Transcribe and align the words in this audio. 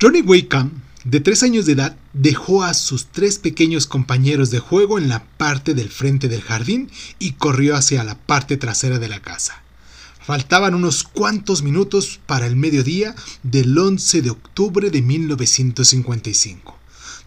Ronnie 0.00 0.22
Wakeham, 0.22 0.80
de 1.02 1.18
tres 1.18 1.42
años 1.42 1.66
de 1.66 1.72
edad, 1.72 1.96
dejó 2.12 2.62
a 2.62 2.72
sus 2.72 3.06
tres 3.06 3.38
pequeños 3.38 3.88
compañeros 3.88 4.52
de 4.52 4.60
juego 4.60 4.96
en 4.96 5.08
la 5.08 5.24
parte 5.24 5.74
del 5.74 5.88
frente 5.88 6.28
del 6.28 6.40
jardín 6.40 6.88
y 7.18 7.32
corrió 7.32 7.74
hacia 7.74 8.04
la 8.04 8.16
parte 8.16 8.56
trasera 8.56 9.00
de 9.00 9.08
la 9.08 9.20
casa. 9.20 9.60
Faltaban 10.24 10.76
unos 10.76 11.02
cuantos 11.02 11.64
minutos 11.64 12.20
para 12.26 12.46
el 12.46 12.54
mediodía 12.54 13.16
del 13.42 13.76
11 13.76 14.22
de 14.22 14.30
octubre 14.30 14.90
de 14.90 15.02
1955. 15.02 16.78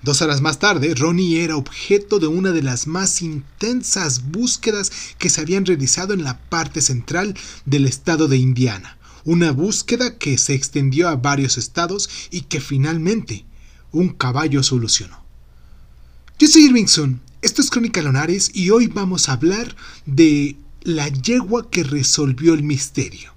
Dos 0.01 0.21
horas 0.21 0.39
más 0.39 0.59
tarde, 0.59 0.95
Ronnie 0.95 1.43
era 1.43 1.57
objeto 1.57 2.19
de 2.19 2.27
una 2.27 2.51
de 2.51 2.63
las 2.63 2.87
más 2.87 3.21
intensas 3.21 4.31
búsquedas 4.31 4.93
que 5.17 5.29
se 5.29 5.41
habían 5.41 5.65
realizado 5.65 6.13
en 6.13 6.23
la 6.23 6.39
parte 6.39 6.81
central 6.81 7.35
del 7.65 7.85
estado 7.85 8.29
de 8.29 8.37
Indiana. 8.37 8.97
Una 9.23 9.51
búsqueda 9.51 10.17
que 10.17 10.37
se 10.37 10.53
extendió 10.53 11.07
a 11.09 11.15
varios 11.15 11.57
estados 11.57 12.09
y 12.31 12.41
que 12.41 12.59
finalmente 12.59 13.45
un 13.91 14.09
caballo 14.09 14.63
solucionó. 14.63 15.23
Yo 16.39 16.47
soy 16.47 16.63
Irvingson, 16.65 17.21
esto 17.41 17.61
es 17.61 17.69
Crónica 17.69 18.01
Lonares 18.01 18.51
y 18.53 18.71
hoy 18.71 18.87
vamos 18.87 19.29
a 19.29 19.33
hablar 19.33 19.75
de 20.05 20.55
la 20.81 21.07
yegua 21.07 21.69
que 21.69 21.83
resolvió 21.83 22.53
el 22.53 22.63
misterio, 22.63 23.33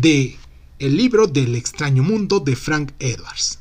de 0.00 0.38
el 0.78 0.96
libro 0.96 1.26
del 1.26 1.54
extraño 1.54 2.02
mundo 2.02 2.40
de 2.40 2.56
Frank 2.56 2.92
Edwards. 2.98 3.58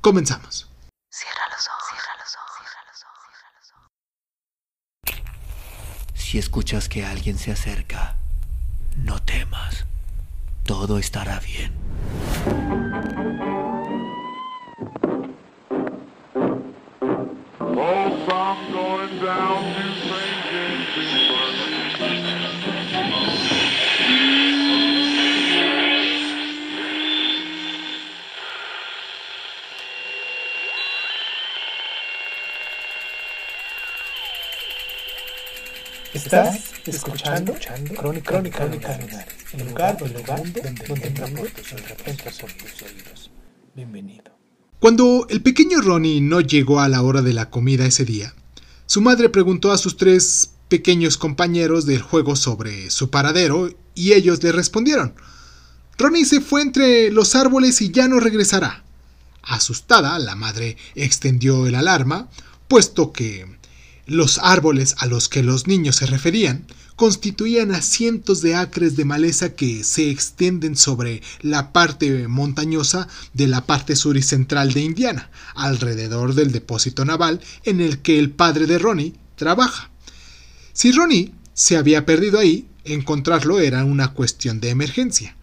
Comenzamos. 0.00 0.68
Cierra 1.10 1.42
los 1.50 1.66
ojos, 1.66 1.84
cierra 1.88 2.14
los 2.20 2.34
ojos, 2.36 2.66
cierra 2.70 3.52
los 3.58 3.72
ojos, 5.14 6.22
Si 6.22 6.38
escuchas 6.38 6.88
que 6.88 7.04
alguien 7.04 7.38
se 7.38 7.52
acerca, 7.52 8.18
no 8.96 9.22
temas. 9.22 9.86
Todo 10.64 10.98
estará 10.98 11.40
bien. 11.40 11.72
Estás 36.14 36.73
escuchando, 36.90 37.52
escuchando 37.52 37.94
Crónica, 37.94 38.30
Crónica, 38.30 38.58
Crónica 38.58 39.26
el 39.52 39.68
lugar, 39.68 39.96
el 40.02 40.12
lugar 40.12 40.42
donde, 40.42 40.60
donde, 40.62 40.84
donde 40.86 41.06
entra 41.06 42.30
por 42.40 42.52
tus 42.52 42.82
oídos. 42.82 43.30
Bienvenido. 43.74 44.24
Cuando 44.80 45.26
el 45.30 45.42
pequeño 45.42 45.80
Ronnie 45.80 46.20
no 46.20 46.40
llegó 46.40 46.80
a 46.80 46.88
la 46.88 47.02
hora 47.02 47.22
de 47.22 47.32
la 47.32 47.50
comida 47.50 47.86
ese 47.86 48.04
día, 48.04 48.34
su 48.86 49.00
madre 49.00 49.30
preguntó 49.30 49.72
a 49.72 49.78
sus 49.78 49.96
tres 49.96 50.54
pequeños 50.68 51.16
compañeros 51.16 51.86
del 51.86 52.02
juego 52.02 52.36
sobre 52.36 52.90
su 52.90 53.10
paradero 53.10 53.70
y 53.94 54.12
ellos 54.12 54.42
le 54.42 54.52
respondieron. 54.52 55.14
Ronnie 55.96 56.24
se 56.24 56.40
fue 56.40 56.62
entre 56.62 57.10
los 57.10 57.34
árboles 57.34 57.80
y 57.80 57.90
ya 57.90 58.08
no 58.08 58.20
regresará. 58.20 58.84
Asustada, 59.42 60.18
la 60.18 60.34
madre 60.34 60.76
extendió 60.94 61.66
el 61.66 61.74
alarma, 61.76 62.28
puesto 62.68 63.12
que 63.12 63.46
los 64.06 64.38
árboles 64.38 64.94
a 64.98 65.06
los 65.06 65.28
que 65.28 65.42
los 65.42 65.66
niños 65.66 65.96
se 65.96 66.06
referían 66.06 66.66
constituían 66.96 67.74
a 67.74 67.82
cientos 67.82 68.40
de 68.40 68.54
acres 68.54 68.96
de 68.96 69.04
maleza 69.04 69.54
que 69.54 69.82
se 69.82 70.10
extienden 70.10 70.76
sobre 70.76 71.22
la 71.40 71.72
parte 71.72 72.28
montañosa 72.28 73.08
de 73.32 73.48
la 73.48 73.66
parte 73.66 73.96
sur 73.96 74.16
y 74.16 74.22
central 74.22 74.72
de 74.72 74.80
Indiana, 74.80 75.30
alrededor 75.54 76.34
del 76.34 76.52
depósito 76.52 77.04
naval 77.04 77.40
en 77.64 77.80
el 77.80 77.98
que 77.98 78.18
el 78.18 78.30
padre 78.30 78.66
de 78.66 78.78
Ronnie 78.78 79.14
trabaja. 79.34 79.90
Si 80.72 80.92
Ronnie 80.92 81.32
se 81.52 81.76
había 81.76 82.06
perdido 82.06 82.38
ahí, 82.38 82.68
encontrarlo 82.84 83.58
era 83.60 83.84
una 83.84 84.12
cuestión 84.12 84.60
de 84.60 84.70
emergencia. 84.70 85.36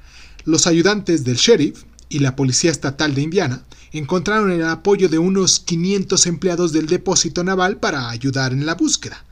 Los 0.46 0.68
ayudantes 0.68 1.24
del 1.24 1.38
sheriff 1.38 1.84
y 2.10 2.20
la 2.20 2.36
Policía 2.36 2.72
Estatal 2.72 3.14
de 3.14 3.22
Indiana 3.22 3.64
encontraron 3.92 4.52
el 4.52 4.66
apoyo 4.66 5.10
de 5.10 5.20
unos 5.20 5.60
500 5.60 6.26
empleados 6.28 6.72
del 6.72 6.88
depósito 6.88 7.44
naval 7.44 7.78
para 7.78 8.10
ayudar 8.10 8.54
en 8.54 8.66
la 8.66 8.76
búsqueda. 8.76 9.24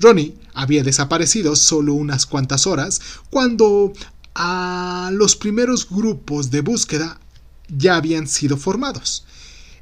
Ronnie 0.00 0.36
había 0.54 0.82
desaparecido 0.82 1.56
solo 1.56 1.94
unas 1.94 2.26
cuantas 2.26 2.66
horas 2.66 3.00
cuando 3.30 3.92
a 4.34 5.10
los 5.12 5.36
primeros 5.36 5.88
grupos 5.88 6.50
de 6.50 6.60
búsqueda 6.60 7.20
ya 7.68 7.96
habían 7.96 8.28
sido 8.28 8.56
formados. 8.56 9.24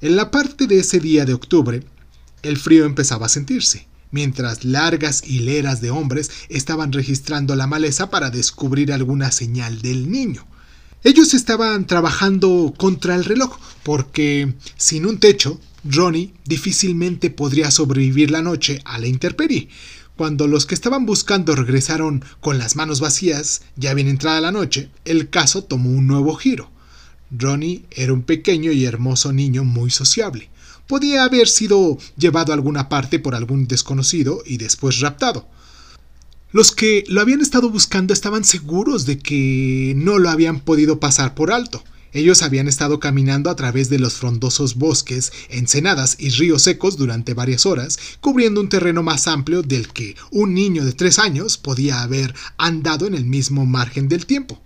En 0.01 0.17
la 0.17 0.31
parte 0.31 0.67
de 0.67 0.79
ese 0.81 1.01
día 1.01 1.25
de 1.25 1.35
octubre, 1.35 1.83
el 2.43 2.57
frío 2.57 2.85
empezaba 2.85 3.27
a 3.27 3.31
sentirse, 3.31 3.87
mientras 4.11 4.65
largas 4.65 5.23
hileras 5.27 5.81
de 5.81 5.91
hombres 5.91 6.31
estaban 6.49 6.93
registrando 6.93 7.55
la 7.55 7.67
maleza 7.67 8.11
para 8.11 8.31
descubrir 8.31 8.93
alguna 8.93 9.31
señal 9.31 9.83
del 9.83 10.11
niño. 10.11 10.47
Ellos 11.07 11.35
estaban 11.35 11.87
trabajando 11.87 12.75
contra 12.77 13.15
el 13.15 13.25
reloj, 13.25 13.59
porque 13.85 14.55
sin 14.77 15.07
un 15.07 15.21
techo, 15.21 15.61
Ronnie 15.85 16.35
difícilmente 16.45 17.31
podría 17.31 17.71
sobrevivir 17.71 18.33
la 18.33 18.43
noche 18.43 18.83
a 18.85 18.99
la 18.99 19.07
intemperie. 19.07 19.69
Cuando 20.17 20.49
los 20.49 20.67
que 20.67 20.75
estaban 20.75 21.07
buscando 21.07 21.55
regresaron 21.55 22.25
con 22.41 22.59
las 22.59 22.75
manos 22.75 22.99
vacías, 22.99 23.63
ya 23.77 23.95
bien 23.95 24.09
entrada 24.09 24.41
la 24.41 24.51
noche, 24.51 24.91
el 25.05 25.31
caso 25.31 25.63
tomó 25.63 25.91
un 25.91 26.09
nuevo 26.09 26.35
giro. 26.35 26.73
Ronnie 27.31 27.85
era 27.93 28.13
un 28.13 28.23
pequeño 28.23 28.73
y 28.73 28.85
hermoso 28.85 29.33
niño 29.33 29.63
muy 29.63 29.93
sociable. 29.93 30.51
Podía 30.89 31.23
haber 31.23 31.47
sido 31.47 31.99
llevado 32.17 32.51
a 32.51 32.57
alguna 32.57 32.89
parte 32.89 33.21
por 33.21 33.37
algún 33.37 33.69
desconocido 33.69 34.43
y 34.45 34.57
después 34.57 34.99
raptado. 34.99 35.47
Los 36.57 36.73
que 36.73 37.05
lo 37.09 37.21
habían 37.21 37.43
estado 37.43 37.69
buscando 37.69 38.15
estaban 38.15 38.43
seguros 38.43 39.05
de 39.05 39.19
que 39.19 39.93
no 39.95 40.19
lo 40.19 40.31
habían 40.31 40.61
podido 40.61 40.99
pasar 40.99 41.35
por 41.35 41.53
alto. 41.53 41.85
Ellos 42.15 42.41
habían 42.41 42.67
estado 42.67 42.99
caminando 42.99 43.51
a 43.51 43.57
través 43.57 43.91
de 43.91 43.99
los 43.99 44.15
frondosos 44.15 44.77
bosques, 44.77 45.35
ensenadas 45.51 46.17
y 46.19 46.31
ríos 46.31 46.63
secos 46.63 46.97
durante 46.97 47.35
varias 47.35 47.67
horas, 47.67 47.99
cubriendo 48.23 48.63
un 48.63 48.71
terreno 48.71 49.03
más 49.03 49.29
amplio 49.29 49.61
del 49.61 49.89
que 49.89 50.17
un 50.31 50.55
niño 50.55 50.87
de 50.87 50.95
tres 50.95 51.19
años 51.19 51.59
podía 51.59 52.01
haber 52.01 52.35
andado 52.57 53.07
en 53.07 53.13
el 53.13 53.27
mismo 53.27 53.67
margen 53.67 54.09
del 54.09 54.25
tiempo. 54.25 54.59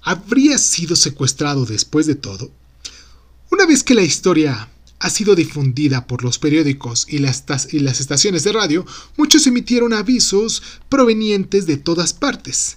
¿Habría 0.00 0.56
sido 0.56 0.96
secuestrado 0.96 1.66
después 1.66 2.06
de 2.06 2.14
todo? 2.14 2.50
Una 3.50 3.66
vez 3.66 3.84
que 3.84 3.94
la 3.94 4.04
historia 4.04 4.70
ha 5.00 5.08
sido 5.08 5.34
difundida 5.34 6.06
por 6.06 6.22
los 6.22 6.38
periódicos 6.38 7.06
y 7.08 7.18
las, 7.18 7.42
estaciones 8.00 8.44
de 8.44 8.52
radio, 8.52 8.86
muchos 9.16 9.46
emitieron 9.46 9.94
avisos 9.94 10.62
provenientes 10.90 11.66
de 11.66 11.78
todas 11.78 12.12
partes. 12.12 12.76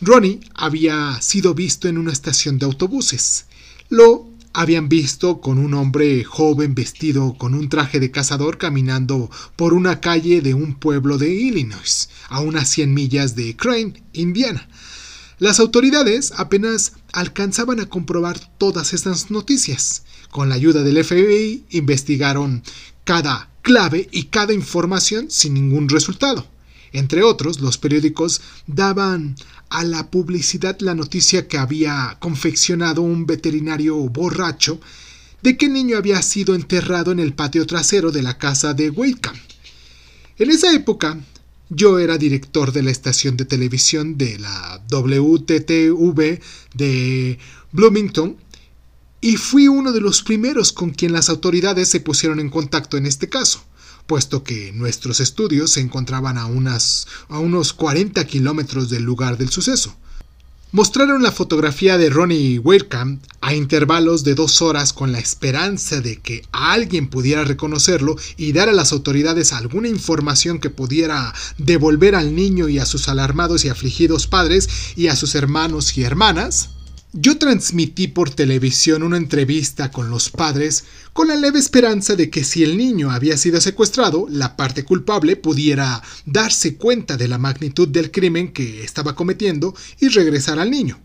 Ronnie 0.00 0.40
había 0.54 1.20
sido 1.22 1.54
visto 1.54 1.88
en 1.88 1.96
una 1.96 2.12
estación 2.12 2.58
de 2.58 2.66
autobuses. 2.66 3.46
Lo 3.88 4.28
habían 4.52 4.90
visto 4.90 5.40
con 5.40 5.58
un 5.58 5.72
hombre 5.72 6.22
joven 6.22 6.74
vestido 6.74 7.34
con 7.38 7.54
un 7.54 7.70
traje 7.70 7.98
de 7.98 8.10
cazador 8.10 8.58
caminando 8.58 9.30
por 9.56 9.72
una 9.72 10.00
calle 10.00 10.42
de 10.42 10.52
un 10.52 10.74
pueblo 10.74 11.16
de 11.16 11.32
Illinois, 11.32 12.10
a 12.28 12.40
unas 12.40 12.68
100 12.68 12.92
millas 12.92 13.36
de 13.36 13.56
Crane, 13.56 14.02
Indiana. 14.12 14.68
Las 15.38 15.60
autoridades 15.60 16.32
apenas 16.36 16.92
alcanzaban 17.12 17.80
a 17.80 17.86
comprobar 17.86 18.38
todas 18.58 18.92
estas 18.92 19.30
noticias. 19.30 20.02
Con 20.34 20.48
la 20.48 20.56
ayuda 20.56 20.82
del 20.82 21.04
FBI 21.04 21.66
investigaron 21.70 22.64
cada 23.04 23.50
clave 23.62 24.08
y 24.10 24.24
cada 24.24 24.52
información 24.52 25.30
sin 25.30 25.54
ningún 25.54 25.88
resultado. 25.88 26.44
Entre 26.90 27.22
otros, 27.22 27.60
los 27.60 27.78
periódicos 27.78 28.40
daban 28.66 29.36
a 29.68 29.84
la 29.84 30.10
publicidad 30.10 30.76
la 30.80 30.96
noticia 30.96 31.46
que 31.46 31.56
había 31.56 32.16
confeccionado 32.18 33.00
un 33.02 33.26
veterinario 33.26 33.96
borracho 34.08 34.80
de 35.40 35.56
que 35.56 35.66
el 35.66 35.72
niño 35.72 35.96
había 35.96 36.20
sido 36.20 36.56
enterrado 36.56 37.12
en 37.12 37.20
el 37.20 37.32
patio 37.32 37.64
trasero 37.64 38.10
de 38.10 38.22
la 38.22 38.36
casa 38.36 38.74
de 38.74 38.90
Wakeham. 38.90 39.36
En 40.38 40.50
esa 40.50 40.74
época, 40.74 41.16
yo 41.68 42.00
era 42.00 42.18
director 42.18 42.72
de 42.72 42.82
la 42.82 42.90
estación 42.90 43.36
de 43.36 43.44
televisión 43.44 44.18
de 44.18 44.40
la 44.40 44.82
WTTV 44.90 46.40
de 46.74 47.38
Bloomington 47.70 48.36
y 49.24 49.38
fui 49.38 49.68
uno 49.68 49.92
de 49.92 50.02
los 50.02 50.22
primeros 50.22 50.70
con 50.70 50.90
quien 50.90 51.14
las 51.14 51.30
autoridades 51.30 51.88
se 51.88 51.98
pusieron 51.98 52.40
en 52.40 52.50
contacto 52.50 52.98
en 52.98 53.06
este 53.06 53.30
caso, 53.30 53.64
puesto 54.06 54.44
que 54.44 54.70
nuestros 54.72 55.18
estudios 55.18 55.70
se 55.70 55.80
encontraban 55.80 56.36
a, 56.36 56.44
unas, 56.44 57.06
a 57.30 57.38
unos 57.38 57.72
40 57.72 58.22
kilómetros 58.26 58.90
del 58.90 59.02
lugar 59.02 59.38
del 59.38 59.48
suceso. 59.48 59.96
Mostraron 60.72 61.22
la 61.22 61.32
fotografía 61.32 61.96
de 61.96 62.10
Ronnie 62.10 62.58
Wakeham 62.58 63.20
a 63.40 63.54
intervalos 63.54 64.24
de 64.24 64.34
dos 64.34 64.60
horas 64.60 64.92
con 64.92 65.10
la 65.10 65.20
esperanza 65.20 66.02
de 66.02 66.20
que 66.20 66.42
alguien 66.52 67.08
pudiera 67.08 67.44
reconocerlo 67.44 68.16
y 68.36 68.52
dar 68.52 68.68
a 68.68 68.74
las 68.74 68.92
autoridades 68.92 69.54
alguna 69.54 69.88
información 69.88 70.58
que 70.58 70.68
pudiera 70.68 71.32
devolver 71.56 72.14
al 72.14 72.34
niño 72.34 72.68
y 72.68 72.78
a 72.78 72.84
sus 72.84 73.08
alarmados 73.08 73.64
y 73.64 73.70
afligidos 73.70 74.26
padres 74.26 74.68
y 74.96 75.06
a 75.06 75.16
sus 75.16 75.34
hermanos 75.34 75.96
y 75.96 76.02
hermanas 76.02 76.68
Yo 77.16 77.38
transmití 77.38 78.08
por 78.08 78.30
televisión 78.30 79.04
una 79.04 79.16
entrevista 79.16 79.92
con 79.92 80.10
los 80.10 80.30
padres 80.30 80.82
con 81.12 81.28
la 81.28 81.36
leve 81.36 81.60
esperanza 81.60 82.16
de 82.16 82.28
que 82.28 82.42
si 82.42 82.64
el 82.64 82.76
niño 82.76 83.12
había 83.12 83.36
sido 83.36 83.60
secuestrado, 83.60 84.26
la 84.28 84.56
parte 84.56 84.84
culpable 84.84 85.36
pudiera 85.36 86.02
darse 86.26 86.76
cuenta 86.76 87.16
de 87.16 87.28
la 87.28 87.38
magnitud 87.38 87.86
del 87.86 88.10
crimen 88.10 88.52
que 88.52 88.82
estaba 88.82 89.14
cometiendo 89.14 89.76
y 90.00 90.08
regresar 90.08 90.58
al 90.58 90.72
niño. 90.72 90.98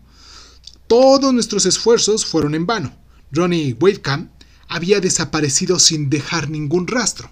Todos 0.88 1.32
nuestros 1.32 1.64
esfuerzos 1.64 2.26
fueron 2.26 2.56
en 2.56 2.66
vano. 2.66 2.92
Ronnie 3.30 3.76
Wadecamp 3.78 4.32
había 4.66 4.98
desaparecido 4.98 5.78
sin 5.78 6.10
dejar 6.10 6.50
ningún 6.50 6.88
rastro. 6.88 7.30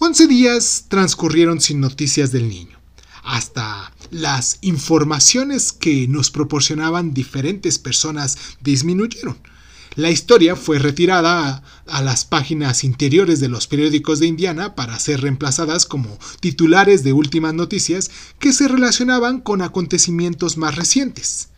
Once 0.00 0.26
días 0.26 0.84
transcurrieron 0.88 1.62
sin 1.62 1.80
noticias 1.80 2.30
del 2.30 2.46
niño 2.46 2.76
hasta 3.26 3.92
las 4.10 4.58
informaciones 4.60 5.72
que 5.72 6.08
nos 6.08 6.30
proporcionaban 6.30 7.14
diferentes 7.14 7.78
personas 7.78 8.36
disminuyeron. 8.60 9.36
La 9.96 10.10
historia 10.10 10.56
fue 10.56 10.78
retirada 10.78 11.62
a, 11.86 12.02
las 12.02 12.26
páginas 12.26 12.84
interiores 12.84 13.40
de 13.40 13.48
los 13.48 13.66
periódicos 13.66 14.20
de 14.20 14.26
Indiana 14.26 14.74
para 14.74 14.98
ser 14.98 15.22
reemplazadas 15.22 15.86
como 15.86 16.18
titulares 16.40 17.02
de 17.02 17.14
últimas 17.14 17.54
noticias 17.54 18.10
que 18.38 18.52
se 18.52 18.68
relacionaban 18.68 19.40
con 19.40 19.62
acontecimientos 19.62 20.58
más 20.58 20.74
recientes. 20.74 21.48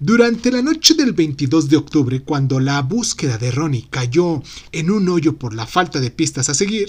Durante 0.00 0.50
la 0.50 0.62
noche 0.62 0.94
del 0.94 1.12
22 1.12 1.68
de 1.68 1.76
octubre, 1.76 2.22
cuando 2.22 2.58
la 2.58 2.82
búsqueda 2.82 3.38
de 3.38 3.52
Ronnie 3.52 3.86
cayó 3.88 4.42
en 4.72 4.90
un 4.90 5.08
hoyo 5.08 5.36
por 5.36 5.54
la 5.54 5.64
falta 5.64 6.00
de 6.00 6.10
pistas 6.10 6.48
a 6.48 6.54
seguir, 6.54 6.88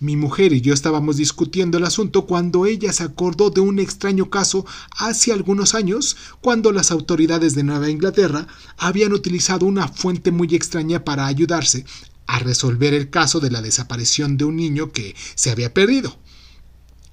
mi 0.00 0.16
mujer 0.16 0.52
y 0.52 0.60
yo 0.60 0.72
estábamos 0.72 1.16
discutiendo 1.16 1.78
el 1.78 1.84
asunto 1.84 2.26
cuando 2.26 2.66
ella 2.66 2.92
se 2.92 3.02
acordó 3.02 3.50
de 3.50 3.60
un 3.60 3.78
extraño 3.78 4.30
caso 4.30 4.64
hace 4.96 5.32
algunos 5.32 5.74
años, 5.74 6.16
cuando 6.40 6.72
las 6.72 6.90
autoridades 6.90 7.54
de 7.54 7.64
Nueva 7.64 7.90
Inglaterra 7.90 8.46
habían 8.76 9.12
utilizado 9.12 9.66
una 9.66 9.88
fuente 9.88 10.30
muy 10.30 10.54
extraña 10.54 11.04
para 11.04 11.26
ayudarse 11.26 11.84
a 12.26 12.38
resolver 12.38 12.94
el 12.94 13.10
caso 13.10 13.40
de 13.40 13.50
la 13.50 13.62
desaparición 13.62 14.36
de 14.36 14.44
un 14.44 14.56
niño 14.56 14.92
que 14.92 15.16
se 15.34 15.50
había 15.50 15.74
perdido. 15.74 16.16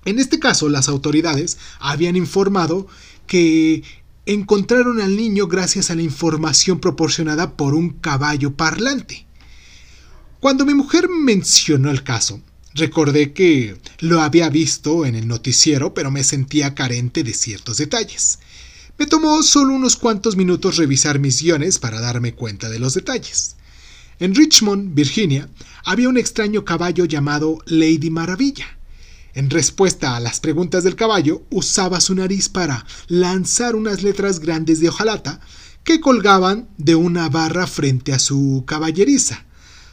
En 0.04 0.20
este 0.20 0.40
caso, 0.40 0.70
las 0.70 0.88
autoridades 0.88 1.58
habían 1.80 2.16
informado 2.16 2.86
que 3.26 3.84
encontraron 4.28 5.02
al 5.02 5.16
niño 5.16 5.48
gracias 5.48 5.90
a 5.90 5.96
la 5.96 6.04
información 6.04 6.80
proporcionada 6.80 7.56
por 7.58 7.74
un 7.74 7.90
caballo 7.90 8.56
parlante. 8.56 9.26
Cuando 10.40 10.66
mi 10.66 10.76
mujer 10.76 11.10
mencionó 11.10 11.90
el 11.90 12.04
caso, 12.04 12.42
Recordé 12.78 13.32
que 13.32 13.78
lo 14.00 14.22
había 14.22 14.50
visto 14.50 15.06
en 15.06 15.16
el 15.16 15.30
noticiero, 15.30 15.94
pero 15.94 16.12
me 16.12 16.26
sentía 16.26 16.76
carente 16.76 17.24
de 17.24 17.34
ciertos 17.34 17.78
detalles. 17.78 18.40
Me 19.00 19.06
tomó 19.06 19.42
solo 19.44 19.74
unos 19.74 19.96
cuantos 19.96 20.36
minutos 20.36 20.76
revisar 20.76 21.18
mis 21.18 21.42
guiones 21.42 21.80
para 21.80 22.02
darme 22.02 22.34
cuenta 22.34 22.68
de 22.68 22.80
los 22.80 22.94
detalles. 22.94 23.56
En 24.20 24.36
Richmond, 24.36 24.94
Virginia, 24.94 25.48
había 25.86 26.10
un 26.10 26.18
extraño 26.18 26.66
caballo 26.66 27.06
llamado 27.06 27.60
Lady 27.66 28.10
Maravilla. 28.10 28.78
En 29.36 29.50
respuesta 29.50 30.18
a 30.18 30.20
las 30.20 30.42
preguntas 30.42 30.84
del 30.84 30.98
caballo, 30.98 31.44
usaba 31.52 32.02
su 32.02 32.14
nariz 32.14 32.50
para 32.50 32.86
lanzar 33.08 33.78
unas 33.78 34.04
letras 34.04 34.42
grandes 34.42 34.82
de 34.82 34.90
hojalata 34.90 35.40
que 35.86 36.02
colgaban 36.02 36.68
de 36.78 36.96
una 36.96 37.30
barra 37.30 37.68
frente 37.68 38.12
a 38.12 38.20
su 38.20 38.66
caballeriza 38.68 39.46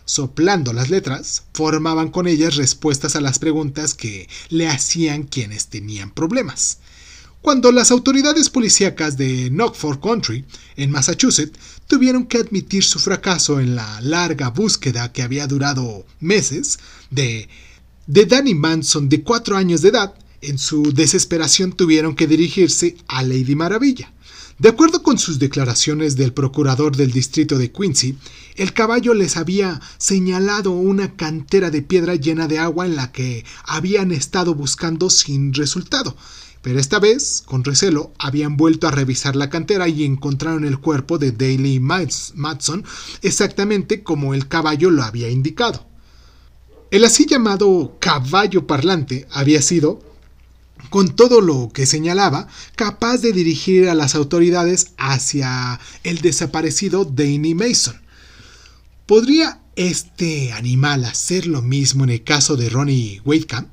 soplando 0.04 0.72
las 0.72 0.90
letras, 0.90 1.44
formaban 1.52 2.10
con 2.10 2.26
ellas 2.26 2.56
respuestas 2.56 3.16
a 3.16 3.20
las 3.20 3.38
preguntas 3.38 3.94
que 3.94 4.28
le 4.48 4.68
hacían 4.68 5.24
quienes 5.24 5.68
tenían 5.68 6.10
problemas. 6.10 6.78
Cuando 7.42 7.72
las 7.72 7.90
autoridades 7.90 8.50
policíacas 8.50 9.16
de 9.16 9.50
Knockford 9.50 9.98
Country, 10.00 10.44
en 10.76 10.92
Massachusetts, 10.92 11.58
tuvieron 11.88 12.26
que 12.26 12.38
admitir 12.38 12.84
su 12.84 13.00
fracaso 13.00 13.58
en 13.58 13.74
la 13.74 14.00
larga 14.00 14.50
búsqueda 14.50 15.12
que 15.12 15.22
había 15.22 15.48
durado 15.48 16.06
meses 16.20 16.78
de, 17.10 17.48
de 18.06 18.26
Danny 18.26 18.54
Manson 18.54 19.08
de 19.08 19.22
cuatro 19.22 19.56
años 19.56 19.82
de 19.82 19.88
edad, 19.88 20.14
en 20.40 20.58
su 20.58 20.92
desesperación 20.92 21.72
tuvieron 21.72 22.14
que 22.14 22.26
dirigirse 22.26 22.96
a 23.08 23.22
Lady 23.22 23.54
Maravilla, 23.56 24.12
de 24.62 24.68
acuerdo 24.68 25.02
con 25.02 25.18
sus 25.18 25.40
declaraciones 25.40 26.14
del 26.14 26.32
procurador 26.32 26.94
del 26.94 27.10
distrito 27.10 27.58
de 27.58 27.72
Quincy, 27.72 28.16
el 28.54 28.72
caballo 28.72 29.12
les 29.12 29.36
había 29.36 29.80
señalado 29.98 30.70
una 30.70 31.16
cantera 31.16 31.68
de 31.68 31.82
piedra 31.82 32.14
llena 32.14 32.46
de 32.46 32.60
agua 32.60 32.86
en 32.86 32.94
la 32.94 33.10
que 33.10 33.44
habían 33.64 34.12
estado 34.12 34.54
buscando 34.54 35.10
sin 35.10 35.52
resultado. 35.52 36.16
Pero 36.62 36.78
esta 36.78 37.00
vez, 37.00 37.42
con 37.44 37.64
recelo, 37.64 38.12
habían 38.20 38.56
vuelto 38.56 38.86
a 38.86 38.92
revisar 38.92 39.34
la 39.34 39.50
cantera 39.50 39.88
y 39.88 40.04
encontraron 40.04 40.64
el 40.64 40.78
cuerpo 40.78 41.18
de 41.18 41.32
Daly 41.32 41.80
Matson 41.80 42.84
exactamente 43.20 44.04
como 44.04 44.32
el 44.32 44.46
caballo 44.46 44.90
lo 44.90 45.02
había 45.02 45.28
indicado. 45.28 45.88
El 46.92 47.04
así 47.04 47.26
llamado 47.26 47.96
caballo 47.98 48.68
parlante 48.68 49.26
había 49.32 49.60
sido, 49.60 50.11
con 50.90 51.14
todo 51.14 51.40
lo 51.40 51.70
que 51.72 51.86
señalaba, 51.86 52.48
capaz 52.76 53.18
de 53.18 53.32
dirigir 53.32 53.88
a 53.88 53.94
las 53.94 54.14
autoridades 54.14 54.92
hacia 54.98 55.80
el 56.04 56.20
desaparecido 56.20 57.04
Danny 57.04 57.54
Mason. 57.54 58.00
¿Podría 59.06 59.60
este 59.76 60.52
animal 60.52 61.04
hacer 61.04 61.46
lo 61.46 61.62
mismo 61.62 62.04
en 62.04 62.10
el 62.10 62.24
caso 62.24 62.56
de 62.56 62.68
Ronnie 62.68 63.20
Wadecamp? 63.24 63.68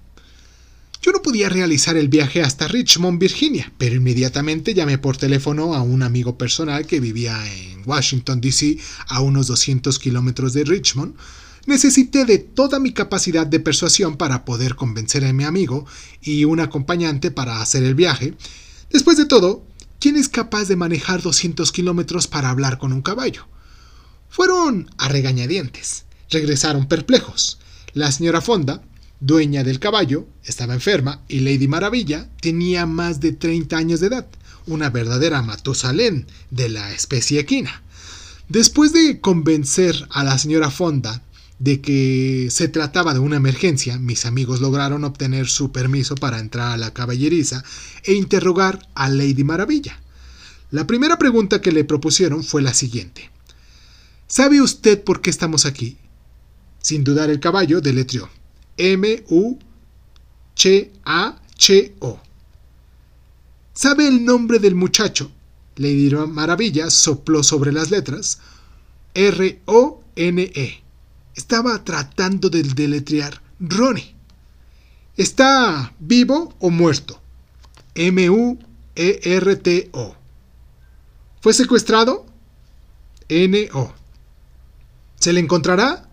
Yo 1.02 1.14
no 1.14 1.22
podía 1.22 1.48
realizar 1.48 1.96
el 1.96 2.10
viaje 2.10 2.42
hasta 2.42 2.68
Richmond, 2.68 3.20
Virginia, 3.20 3.72
pero 3.78 3.96
inmediatamente 3.96 4.74
llamé 4.74 4.98
por 4.98 5.16
teléfono 5.16 5.74
a 5.74 5.82
un 5.82 6.04
amigo 6.04 6.38
personal 6.38 6.86
que 6.86 7.00
vivía 7.00 7.42
en 7.56 7.84
Washington, 7.86 8.42
D.C., 8.42 8.78
a 9.08 9.22
unos 9.22 9.48
200 9.48 9.98
kilómetros 9.98 10.52
de 10.52 10.66
Richmond, 10.66 11.16
Necesité 11.69 12.25
de 12.25 12.39
toda 12.39 12.80
mi 12.80 12.94
capacidad 12.94 13.45
de 13.45 13.60
persuasión 13.60 14.18
para 14.18 14.44
poder 14.44 14.74
convencer 14.74 15.24
a 15.24 15.33
mi 15.33 15.44
amigo 15.44 15.86
y 16.19 16.45
un 16.45 16.60
acompañante 16.62 17.30
para 17.30 17.62
hacer 17.62 17.83
el 17.83 17.94
viaje. 17.94 18.33
Después 18.89 19.18
de 19.18 19.27
todo, 19.27 19.63
¿quién 20.00 20.16
es 20.16 20.30
capaz 20.30 20.68
de 20.68 20.75
manejar 20.75 21.21
200 21.21 21.71
kilómetros 21.71 22.25
para 22.25 22.50
hablar 22.50 22.80
con 22.80 22.92
un 22.92 23.04
caballo? 23.04 23.45
Fueron 24.30 24.89
a 24.98 25.10
regañadientes. 25.10 26.06
Regresaron 26.31 26.88
perplejos. 26.88 27.60
La 27.94 28.12
señora 28.12 28.42
Fonda, 28.42 28.81
dueña 29.19 29.63
del 29.63 29.77
caballo, 29.77 30.25
estaba 30.44 30.74
enferma 30.74 31.22
y 31.27 31.42
Lady 31.42 31.68
Maravilla 31.68 32.31
tenía 32.42 32.88
más 32.88 33.19
de 33.19 33.33
30 33.33 33.77
años 33.77 34.00
de 34.00 34.07
edad, 34.07 34.27
una 34.65 34.89
verdadera 34.89 35.44
Matusalén 35.44 36.25
de 36.50 36.69
la 36.69 36.92
especie 36.94 37.39
equina. 37.39 37.83
Después 38.48 38.92
de 38.92 39.22
convencer 39.22 40.07
a 40.10 40.24
la 40.24 40.39
señora 40.39 40.72
Fonda 40.72 41.22
de 41.60 41.82
que 41.82 42.48
se 42.50 42.70
trataba 42.70 43.13
de 43.13 43.20
una 43.20 43.36
emergencia, 43.36 44.00
mis 44.00 44.25
amigos 44.25 44.62
lograron 44.62 45.04
obtener 45.04 45.48
su 45.48 45.74
permiso 45.74 46.16
para 46.16 46.39
entrar 46.39 46.72
a 46.72 46.78
la 46.78 46.94
caballeriza 46.94 47.66
e 48.04 48.13
interrogar 48.13 48.88
a 48.96 49.10
Lady 49.10 49.44
Maravilla. 49.44 50.00
La 50.72 50.88
primera 50.88 51.20
pregunta 51.20 51.62
que 51.62 51.74
le 51.74 51.84
propusieron 51.84 52.46
fue 52.46 52.62
la 52.62 52.74
siguiente. 52.74 53.30
¿Sabe 54.28 54.62
usted 54.62 55.04
por 55.04 55.22
qué 55.22 55.30
estamos 55.30 55.66
aquí? 55.66 55.98
Sin 56.82 57.04
dudar 57.04 57.30
el 57.30 57.42
caballo 57.42 57.82
deletrió. 57.82 58.30
M-U-Ch-A-Ch-O. 58.78 59.60
¿Sabe 63.74 64.08
el 64.08 64.24
nombre 64.24 64.60
del 64.60 64.75
muchacho? 64.75 65.30
Lady 65.75 66.10
Maravilla 66.28 66.89
sopló 66.89 67.44
sobre 67.44 67.74
las 67.74 67.92
letras. 67.92 68.39
R-O-N-E 69.13 70.88
estaba 71.36 71.83
tratando 71.83 72.50
de 72.50 72.63
deletrear 72.63 73.41
Ronnie. 73.59 74.15
¿Está 75.17 75.93
vivo 76.00 76.53
o 76.59 76.69
muerto? 76.69 77.21
M-U-E-R-T-O. 77.95 78.65
¿Fue 81.41 81.53
secuestrado? 81.53 82.25
N-O. 83.27 83.93
¿Se 85.19 85.33
le 85.33 85.41
encontrará? 85.41 86.09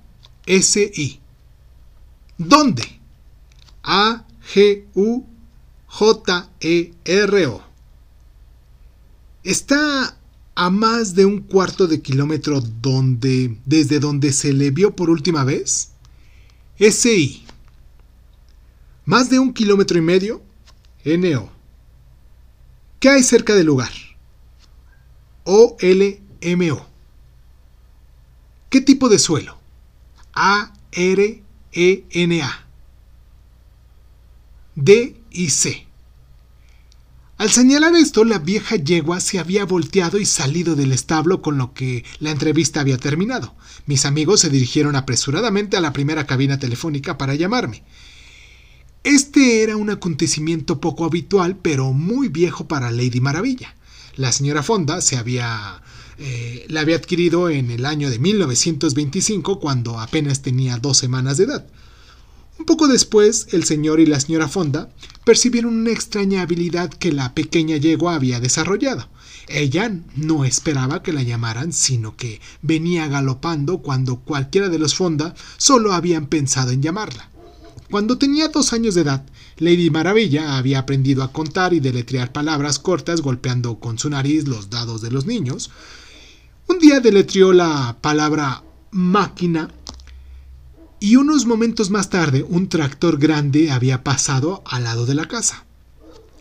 S-I. 0.47 1.21
¿Dónde? 2.39 3.01
A-G-U-J-E-R-O. 3.83 4.43
¿Está 9.45 10.17
a 10.57 10.71
más 10.71 11.15
de 11.15 11.27
un 11.27 11.41
cuarto 11.41 11.87
de 11.87 12.01
kilómetro 12.01 12.61
donde, 12.61 13.59
desde 13.67 14.01
donde 14.01 14.33
se 14.33 14.55
le 14.55 14.71
vio 14.71 14.97
por 14.97 15.11
última 15.11 15.45
vez? 15.45 15.91
SI. 16.79 17.45
Más 19.05 19.29
de 19.29 19.39
un 19.39 19.53
kilómetro 19.53 19.99
y 19.99 20.01
medio? 20.01 20.43
NO. 21.05 21.51
¿Qué 22.99 23.11
hay 23.11 23.23
cerca 23.23 23.55
del 23.55 23.67
lugar? 23.67 23.93
OLMO. 25.45 26.87
¿Qué 28.71 28.81
tipo 28.81 29.11
de 29.11 29.19
suelo? 29.19 29.59
A, 30.35 30.73
R, 30.91 31.43
E. 31.73 32.05
D 34.75 35.17
y 35.31 35.51
C. 35.51 35.86
Al 37.39 37.51
señalar 37.51 37.95
esto, 37.95 38.25
la 38.25 38.39
vieja 38.39 38.77
yegua 38.77 39.21
se 39.21 39.39
había 39.39 39.67
volteado 39.67 40.19
y 40.19 40.25
salido 40.25 40.75
del 40.75 40.93
establo 40.93 41.43
con 41.43 41.59
lo 41.59 41.75
que 41.75 42.03
la 42.19 42.31
entrevista 42.31 42.81
había 42.81 42.97
terminado. 42.97 43.55
Mis 43.85 44.07
amigos 44.07 44.41
se 44.41 44.49
dirigieron 44.49 44.97
apresuradamente 44.97 45.77
a 45.77 45.83
la 45.83 45.93
primera 45.93 46.27
cabina 46.27 46.59
telefónica 46.59 47.19
para 47.19 47.35
llamarme. 47.35 47.83
Este 49.05 49.63
era 49.63 49.77
un 49.77 49.91
acontecimiento 49.91 50.81
poco 50.81 51.05
habitual, 51.05 51.59
pero 51.61 51.93
muy 51.93 52.29
viejo 52.29 52.69
para 52.69 52.91
Lady 52.91 53.21
Maravilla. 53.21 53.77
La 54.17 54.33
señora 54.33 54.63
Fonda 54.63 55.03
se 55.03 55.19
había 55.19 55.83
eh, 56.19 56.65
la 56.69 56.81
había 56.81 56.97
adquirido 56.97 57.51
en 57.51 57.71
el 57.71 57.85
año 57.85 58.09
de 58.09 58.19
1925 58.19 59.61
cuando 59.61 60.01
apenas 60.01 60.41
tenía 60.41 60.79
dos 60.79 60.97
semanas 60.97 61.37
de 61.37 61.45
edad. 61.45 61.67
Un 62.59 62.65
poco 62.65 62.89
después, 62.89 63.49
el 63.53 63.65
señor 63.65 64.01
y 64.01 64.07
la 64.07 64.19
señora 64.19 64.49
Fonda 64.49 64.91
percibieron 65.25 65.75
una 65.75 65.91
extraña 65.91 66.43
habilidad 66.43 66.91
que 66.91 67.13
la 67.13 67.35
pequeña 67.35 67.77
yegua 67.77 68.15
había 68.15 68.41
desarrollado. 68.41 69.09
Ella 69.49 69.93
no 70.17 70.45
esperaba 70.45 71.03
que 71.03 71.13
la 71.13 71.23
llamaran, 71.23 71.73
sino 71.73 72.17
que 72.17 72.41
venía 72.63 73.07
galopando 73.09 73.79
cuando 73.79 74.17
cualquiera 74.21 74.69
de 74.69 74.79
los 74.79 74.95
Fonda 74.95 75.35
solo 75.57 75.93
habían 75.93 76.27
pensado 76.27 76.71
en 76.71 76.83
llamarla. 76.83 77.31
Cuando 77.91 78.19
tenía 78.19 78.49
dos 78.49 78.73
años 78.73 78.95
de 78.95 79.03
edad, 79.03 79.25
Lady 79.59 79.91
Maravilla 79.91 80.57
había 80.57 80.81
aprendido 80.81 81.23
a 81.23 81.33
contar 81.33 81.73
y 81.73 81.81
deletrear 81.81 82.33
palabras 82.33 82.81
cortas 82.81 83.21
golpeando 83.21 83.79
con 83.79 83.99
su 83.99 84.11
nariz 84.11 84.49
los 84.49 84.71
dados 84.71 85.03
de 85.03 85.11
los 85.13 85.27
niños. 85.27 85.71
Un 86.67 86.81
día 86.81 86.99
deletreó 86.99 87.53
la 87.53 87.97
palabra 88.01 88.65
máquina 88.91 89.71
y 91.01 91.17
unos 91.17 91.47
momentos 91.47 91.91
más 91.91 92.11
tarde 92.11 92.45
un 92.49 92.69
tractor 92.69 93.19
grande 93.19 93.71
había 93.71 94.03
pasado 94.03 94.63
al 94.67 94.85
lado 94.85 95.07
de 95.07 95.15
la 95.15 95.27
casa. 95.27 95.67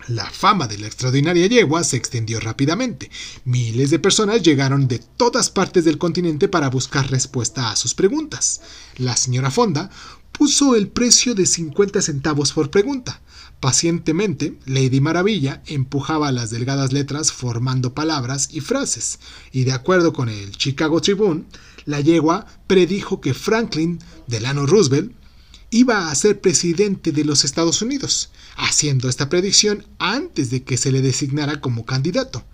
La 0.08 0.30
fama 0.30 0.68
de 0.68 0.78
la 0.78 0.86
extraordinaria 0.86 1.48
yegua 1.48 1.84
se 1.84 1.98
extendió 1.98 2.40
rápidamente. 2.40 3.10
Miles 3.44 3.90
de 3.90 3.98
personas 3.98 4.44
llegaron 4.44 4.88
de 4.88 5.00
todas 5.00 5.50
partes 5.50 5.84
del 5.84 5.98
continente 5.98 6.48
para 6.48 6.70
buscar 6.70 7.10
respuesta 7.10 7.72
a 7.72 7.76
sus 7.76 7.96
preguntas. 7.96 8.62
La 8.98 9.18
señora 9.18 9.50
Fonda 9.50 9.90
puso 10.32 10.76
el 10.76 10.90
precio 10.90 11.34
de 11.34 11.48
50 11.48 12.04
centavos 12.04 12.52
por 12.54 12.70
pregunta. 12.70 13.22
Pacientemente, 13.60 14.60
Lady 14.66 15.00
Maravilla 15.00 15.64
empujaba 15.66 16.32
las 16.32 16.52
delgadas 16.52 16.94
letras 16.94 17.32
formando 17.32 17.96
palabras 17.96 18.50
y 18.52 18.60
frases, 18.60 19.20
y 19.52 19.64
de 19.64 19.72
acuerdo 19.72 20.14
con 20.14 20.30
el 20.30 20.56
Chicago 20.56 21.02
Tribune, 21.02 21.46
la 21.86 22.02
yegua 22.02 22.46
predijo 22.68 23.22
que 23.22 23.34
Franklin 23.34 24.00
Delano 24.28 24.66
Roosevelt 24.66 25.12
iba 25.70 26.10
a 26.10 26.16
ser 26.16 26.40
presidente 26.40 27.12
de 27.12 27.26
los 27.26 27.44
Estados 27.44 27.82
Unidos, 27.82 28.30
haciendo 28.56 29.10
esta 29.10 29.30
predicción 29.30 29.86
antes 30.00 30.50
de 30.50 30.64
que 30.64 30.78
se 30.78 30.92
le 30.92 31.02
designara 31.02 31.60
como 31.60 31.86
candidato. 31.86 32.46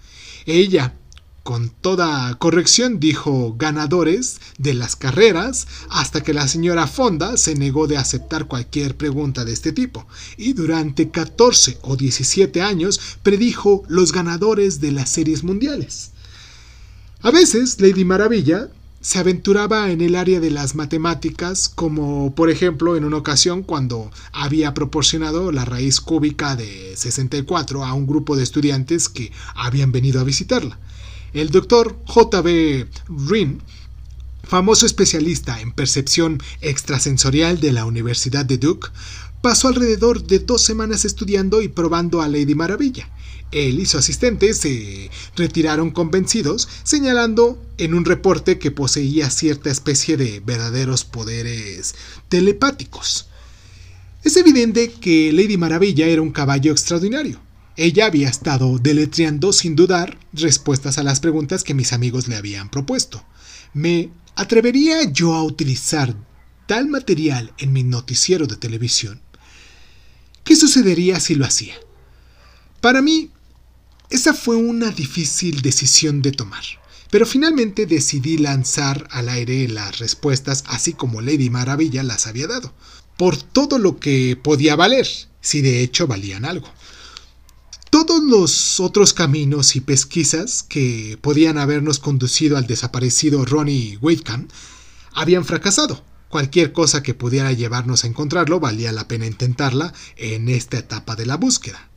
Ella, 0.46 0.96
con 1.44 1.70
toda 1.70 2.34
corrección, 2.36 3.00
dijo 3.00 3.56
ganadores 3.58 4.40
de 4.58 4.74
las 4.74 4.96
carreras 4.96 5.68
hasta 5.90 6.22
que 6.22 6.34
la 6.34 6.48
señora 6.48 6.88
Fonda 6.88 7.38
se 7.38 7.56
negó 7.56 7.88
de 7.88 7.98
aceptar 7.98 8.48
cualquier 8.48 8.96
pregunta 8.96 9.46
de 9.46 9.54
este 9.54 9.72
tipo, 9.72 10.08
y 10.38 10.54
durante 10.54 11.12
14 11.12 11.80
o 11.82 11.96
17 11.96 12.62
años 12.62 13.00
predijo 13.24 13.84
los 13.88 14.12
ganadores 14.12 14.82
de 14.82 14.92
las 14.92 15.10
series 15.10 15.44
mundiales. 15.44 16.12
A 17.22 17.30
veces, 17.30 17.80
Lady 17.80 18.04
Maravilla 18.04 18.70
se 19.02 19.18
aventuraba 19.18 19.92
en 19.92 20.00
el 20.02 20.16
área 20.16 20.40
de 20.40 20.52
las 20.52 20.76
matemáticas, 20.76 21.70
como 21.74 22.36
por 22.36 22.52
ejemplo 22.52 22.96
en 22.96 23.04
una 23.04 23.18
ocasión 23.18 23.64
cuando 23.64 24.12
había 24.32 24.76
proporcionado 24.76 25.52
la 25.52 25.66
raíz 25.66 26.00
cúbica 26.00 26.56
de 26.56 26.96
64 26.96 27.84
a 27.84 27.94
un 27.94 28.06
grupo 28.06 28.36
de 28.36 28.44
estudiantes 28.44 29.10
que 29.10 29.32
habían 29.56 29.92
venido 29.92 30.22
a 30.22 30.24
visitarla. 30.24 30.80
El 31.34 31.50
doctor 31.50 31.98
J.B. 32.06 32.88
Rin, 33.28 33.64
famoso 34.44 34.86
especialista 34.86 35.62
en 35.62 35.72
percepción 35.72 36.40
extrasensorial 36.62 37.60
de 37.60 37.72
la 37.72 37.86
Universidad 37.86 38.46
de 38.46 38.60
Duke, 38.60 38.90
pasó 39.42 39.68
alrededor 39.68 40.28
de 40.28 40.38
dos 40.38 40.62
semanas 40.62 41.06
estudiando 41.06 41.64
y 41.64 41.70
probando 41.70 42.22
a 42.22 42.28
Lady 42.28 42.54
Maravilla 42.54 43.10
él 43.52 43.80
y 43.80 43.86
su 43.86 43.98
asistente 43.98 44.54
se 44.54 45.10
retiraron 45.36 45.92
convencidos, 45.92 46.68
señalando 46.84 47.62
en 47.78 47.94
un 47.94 48.06
reporte 48.06 48.60
que 48.60 48.72
poseía 48.72 49.30
cierta 49.30 49.70
especie 49.70 50.18
de 50.18 50.40
verdaderos 50.40 51.04
poderes 51.04 51.96
telepáticos. 52.30 53.28
Es 54.24 54.38
evidente 54.38 54.92
que 54.92 55.34
Lady 55.34 55.58
Maravilla 55.58 56.08
era 56.08 56.22
un 56.22 56.32
caballo 56.32 56.72
extraordinario. 56.72 57.42
Ella 57.76 58.06
había 58.06 58.30
estado 58.30 58.78
deletreando 58.78 59.52
sin 59.54 59.76
dudar 59.76 60.18
respuestas 60.34 60.98
a 60.98 61.04
las 61.04 61.20
preguntas 61.20 61.64
que 61.64 61.74
mis 61.74 61.94
amigos 61.94 62.28
le 62.28 62.36
habían 62.36 62.70
propuesto. 62.70 63.26
¿Me 63.74 64.12
atrevería 64.36 65.04
yo 65.12 65.34
a 65.34 65.44
utilizar 65.44 66.16
tal 66.68 66.88
material 66.88 67.54
en 67.58 67.74
mi 67.74 67.84
noticiero 67.84 68.46
de 68.46 68.58
televisión? 68.58 69.22
¿Qué 70.44 70.56
sucedería 70.56 71.20
si 71.20 71.36
lo 71.36 71.46
hacía? 71.46 71.76
Para 72.82 73.02
mí, 73.02 73.32
esa 74.12 74.34
fue 74.34 74.58
una 74.58 74.92
difícil 74.92 75.62
decisión 75.62 76.22
de 76.22 76.34
tomar, 76.34 76.64
pero 77.10 77.26
finalmente 77.26 77.86
decidí 77.86 78.38
lanzar 78.38 79.08
al 79.10 79.30
aire 79.30 79.70
las 79.70 80.00
respuestas 80.00 80.66
así 80.68 80.92
como 80.92 81.22
Lady 81.22 81.50
Maravilla 81.50 82.04
las 82.04 82.28
había 82.28 82.48
dado, 82.48 82.74
por 83.16 83.38
todo 83.38 83.78
lo 83.78 84.02
que 84.02 84.36
podía 84.36 84.76
valer, 84.76 85.08
si 85.40 85.62
de 85.62 85.82
hecho 85.82 86.08
valían 86.08 86.44
algo. 86.44 86.68
Todos 87.90 88.22
los 88.22 88.82
otros 88.82 89.14
caminos 89.14 89.78
y 89.78 89.80
pesquisas 89.80 90.64
que 90.64 91.18
podían 91.22 91.58
habernos 91.58 92.00
conducido 92.00 92.58
al 92.58 92.68
desaparecido 92.68 93.46
Ronnie 93.46 93.98
Waitcam 94.02 94.50
habían 95.14 95.46
fracasado. 95.46 96.04
Cualquier 96.28 96.74
cosa 96.74 97.02
que 97.02 97.14
pudiera 97.14 97.54
llevarnos 97.54 98.04
a 98.04 98.08
encontrarlo 98.08 98.60
valía 98.60 98.92
la 98.92 99.08
pena 99.08 99.26
intentarla 99.26 99.94
en 100.18 100.50
esta 100.50 100.78
etapa 100.78 101.16
de 101.16 101.26
la 101.26 101.38
búsqueda. 101.38 101.91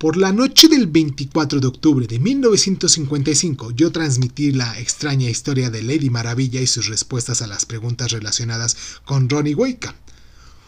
Por 0.00 0.16
la 0.16 0.32
noche 0.32 0.68
del 0.68 0.86
24 0.86 1.60
de 1.60 1.66
octubre 1.66 2.06
de 2.06 2.18
1955 2.18 3.72
yo 3.72 3.92
transmití 3.92 4.50
la 4.50 4.78
extraña 4.80 5.28
historia 5.28 5.68
de 5.68 5.82
Lady 5.82 6.08
Maravilla 6.08 6.58
y 6.62 6.66
sus 6.66 6.86
respuestas 6.86 7.42
a 7.42 7.46
las 7.46 7.66
preguntas 7.66 8.10
relacionadas 8.10 8.78
con 9.04 9.28
Ronnie 9.28 9.54
Wake. 9.54 9.92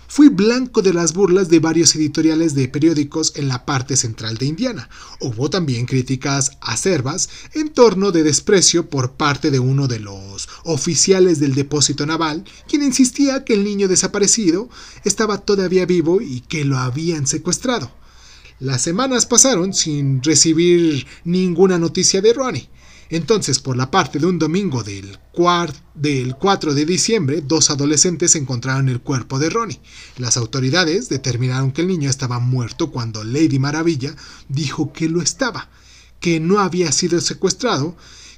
Fui 0.06 0.28
blanco 0.28 0.82
de 0.82 0.92
las 0.92 1.14
burlas 1.14 1.48
de 1.48 1.60
varios 1.60 1.96
editoriales 1.96 2.54
de 2.54 2.68
periódicos 2.68 3.32
en 3.34 3.48
la 3.48 3.64
parte 3.64 3.96
central 3.96 4.36
de 4.36 4.44
Indiana. 4.44 4.90
Hubo 5.18 5.48
también 5.48 5.86
críticas 5.86 6.58
acerbas 6.60 7.30
en 7.54 7.70
torno 7.70 8.12
de 8.12 8.24
desprecio 8.24 8.90
por 8.90 9.12
parte 9.12 9.50
de 9.50 9.60
uno 9.60 9.88
de 9.88 10.00
los 10.00 10.46
oficiales 10.64 11.40
del 11.40 11.54
depósito 11.54 12.04
naval, 12.04 12.44
quien 12.68 12.82
insistía 12.82 13.44
que 13.44 13.54
el 13.54 13.64
niño 13.64 13.88
desaparecido 13.88 14.68
estaba 15.04 15.38
todavía 15.38 15.86
vivo 15.86 16.20
y 16.20 16.42
que 16.42 16.66
lo 16.66 16.76
habían 16.76 17.26
secuestrado. 17.26 18.01
Las 18.62 18.82
semanas 18.82 19.26
pasaron 19.26 19.74
sin 19.74 20.22
recibir 20.22 21.04
ninguna 21.24 21.80
noticia 21.80 22.20
de 22.22 22.32
Ronnie. 22.32 22.68
Entonces, 23.10 23.58
por 23.58 23.76
la 23.76 23.90
parte 23.90 24.20
de 24.20 24.26
un 24.26 24.38
domingo 24.38 24.84
del, 24.84 25.18
4 25.32 26.74
de 26.74 26.86
diciembre, 26.86 27.42
dos 27.44 27.70
adolescentes 27.70 28.36
encontraron 28.36 28.88
el 28.88 29.00
cuerpo 29.00 29.40
de 29.40 29.50
Ronnie. 29.50 29.80
Las 30.16 30.36
autoridades 30.36 31.08
determinaron 31.08 31.72
que 31.72 31.80
el 31.80 31.88
niño 31.88 32.08
estaba 32.08 32.38
muerto 32.38 32.92
cuando 32.92 33.24
Lady 33.24 33.58
Maravilla 33.58 34.14
dijo 34.48 34.92
que 34.92 35.08
lo 35.08 35.22
estaba, 35.22 35.68
que 36.20 36.38
no 36.38 36.60
había 36.60 36.92
sido 36.92 37.20
secuestrado, 37.20 37.96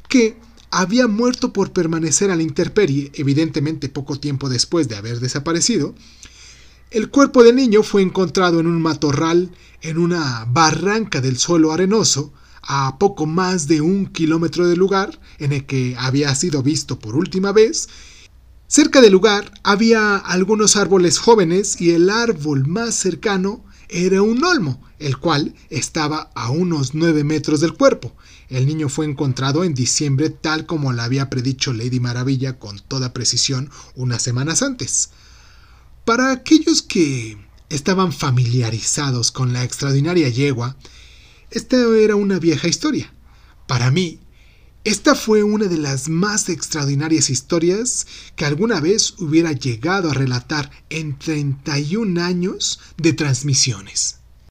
que 0.09 0.39
había 0.71 1.07
muerto 1.07 1.53
por 1.53 1.75
permanecer 1.75 2.31
a 2.31 2.37
la 2.37 2.43
intemperie, 2.43 3.13
evidentemente 3.13 3.91
poco 3.91 4.19
tiempo 4.19 4.49
después 4.49 4.89
de 4.89 4.97
haber 4.97 5.21
desaparecido, 5.21 5.95
el 6.91 7.11
cuerpo 7.11 7.43
del 7.43 7.57
niño 7.57 7.83
fue 7.83 8.03
encontrado 8.03 8.61
en 8.61 8.67
un 8.67 8.81
matorral 8.81 9.51
en 9.83 9.99
una 9.99 10.47
barranca 10.49 11.21
del 11.21 11.39
suelo 11.39 11.73
arenoso, 11.73 12.33
a 12.63 12.99
poco 12.99 13.27
más 13.27 13.69
de 13.69 13.81
un 13.81 14.07
kilómetro 14.07 14.67
del 14.67 14.79
lugar 14.79 15.21
en 15.39 15.53
el 15.53 15.67
que 15.67 15.97
había 15.99 16.35
sido 16.35 16.63
visto 16.63 16.99
por 16.99 17.17
última 17.17 17.53
vez. 17.53 17.89
Cerca 18.67 19.01
del 19.01 19.13
lugar 19.13 19.53
había 19.63 20.17
algunos 20.17 20.77
árboles 20.77 21.19
jóvenes 21.19 21.81
y 21.81 21.91
el 21.91 22.09
árbol 22.09 22.67
más 22.67 22.95
cercano 22.95 23.65
era 23.89 24.23
un 24.23 24.43
olmo, 24.43 24.83
el 24.99 25.19
cual 25.19 25.55
estaba 25.69 26.31
a 26.35 26.51
unos 26.51 26.95
nueve 26.95 27.23
metros 27.23 27.61
del 27.61 27.75
cuerpo. 27.75 28.17
El 28.49 28.67
niño 28.67 28.89
fue 28.89 29.05
encontrado 29.05 29.65
en 29.65 29.75
diciembre 29.75 30.31
tal 30.31 30.65
como 30.65 30.93
lo 30.93 31.03
había 31.03 31.29
predicho 31.29 31.73
Lady 31.73 32.01
Maravilla 32.01 32.59
con 32.59 32.79
toda 32.81 33.13
precisión 33.13 33.71
unas 33.95 34.23
semanas 34.23 34.63
antes. 34.63 35.11
Para 36.05 36.33
aquellos 36.33 36.83
que 36.83 37.39
estaban 37.71 38.13
familiarizados 38.13 39.33
con 39.33 39.55
la 39.55 39.65
extraordinaria 39.65 40.29
yegua, 40.29 40.77
esta 41.51 41.77
era 41.97 42.15
una 42.15 42.39
vieja 42.39 42.69
historia. 42.69 43.11
Para 43.67 43.91
mí, 43.91 44.21
esta 44.85 45.15
fue 45.15 45.43
una 45.43 45.65
de 45.65 45.79
las 45.79 46.11
más 46.11 46.51
extraordinarias 46.51 47.31
historias 47.31 48.07
que 48.37 48.45
alguna 48.45 48.81
vez 48.81 49.15
hubiera 49.19 49.53
llegado 49.53 50.11
a 50.11 50.15
relatar 50.15 50.71
en 50.91 51.19
31 51.19 52.23
años 52.23 52.81
de 52.99 53.15
transmisiones. 53.15 54.19